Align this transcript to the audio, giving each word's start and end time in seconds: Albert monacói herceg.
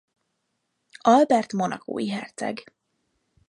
Albert 1.03 1.51
monacói 1.53 2.09
herceg. 2.09 2.73